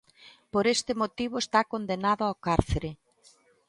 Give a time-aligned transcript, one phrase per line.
[0.53, 2.91] Por este motivo está condenado ao cárcere.